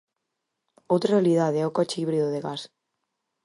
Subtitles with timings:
[0.93, 2.61] Outra realidade é o coche híbrido de gas.